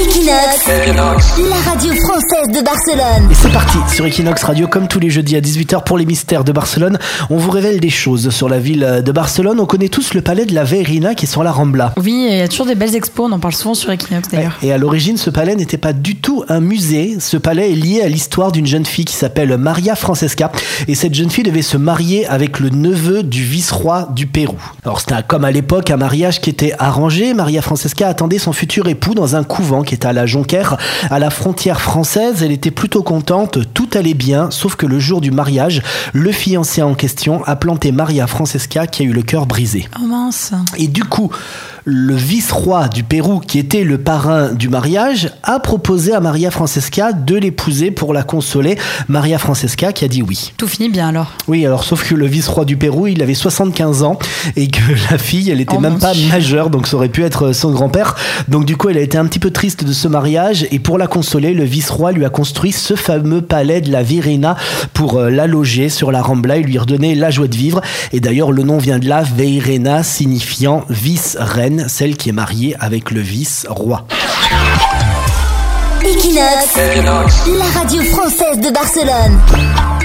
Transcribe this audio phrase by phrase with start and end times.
[0.00, 0.68] Equinox,
[1.50, 3.32] la radio française de Barcelone.
[3.32, 6.44] Et c'est parti sur Equinox Radio, comme tous les jeudis à 18h pour les mystères
[6.44, 7.00] de Barcelone.
[7.30, 9.58] On vous révèle des choses sur la ville de Barcelone.
[9.58, 11.94] On connaît tous le palais de la Veirina qui est sur la Rambla.
[11.96, 14.56] Oui, il y a toujours des belles expos, on en parle souvent sur Equinox d'ailleurs.
[14.62, 17.16] Et à l'origine, ce palais n'était pas du tout un musée.
[17.18, 20.52] Ce palais est lié à l'histoire d'une jeune fille qui s'appelle Maria Francesca.
[20.86, 24.58] Et cette jeune fille devait se marier avec le neveu du vice-roi du Pérou.
[24.84, 27.34] Alors c'était comme à l'époque un mariage qui était arrangé.
[27.34, 30.76] Maria Francesca attendait son futur époux dans un couvent qui était à la Jonquère,
[31.10, 32.42] à la frontière française.
[32.42, 33.58] Elle était plutôt contente,
[33.94, 38.26] allait bien, sauf que le jour du mariage, le fiancé en question a planté Maria
[38.26, 39.88] Francesca qui a eu le cœur brisé.
[40.00, 40.52] Oh mince.
[40.76, 41.30] Et du coup,
[41.84, 47.12] le vice-roi du Pérou, qui était le parrain du mariage, a proposé à Maria Francesca
[47.12, 48.76] de l'épouser pour la consoler.
[49.08, 50.52] Maria Francesca qui a dit oui.
[50.58, 51.32] Tout finit bien alors.
[51.46, 54.18] Oui, alors sauf que le vice-roi du Pérou, il avait 75 ans
[54.56, 56.28] et que la fille, elle était Oh, même pas Dieu.
[56.28, 58.14] majeure, donc ça aurait pu être son grand-père.
[58.48, 60.98] Donc du coup, elle a été un petit peu triste de ce mariage et pour
[60.98, 64.56] la consoler, le vice-roi lui a construit ce fameux palais de la Virina
[64.94, 67.80] pour euh, la loger sur la Rambla et lui redonner la joie de vivre.
[68.12, 73.10] Et d'ailleurs, le nom vient de là, Veirena, signifiant vice-reine, celle qui est mariée avec
[73.10, 74.06] le vice-roi.
[76.02, 76.76] Equinox,
[77.58, 79.97] la radio française de Barcelone.